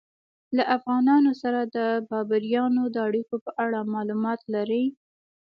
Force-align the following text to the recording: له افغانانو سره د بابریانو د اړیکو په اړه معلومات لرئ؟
له 0.55 0.63
افغانانو 0.77 1.31
سره 1.41 1.59
د 1.75 1.77
بابریانو 2.09 2.83
د 2.89 2.95
اړیکو 3.07 3.35
په 3.45 3.51
اړه 3.63 3.79
معلومات 3.93 4.39
لرئ؟ 4.53 4.85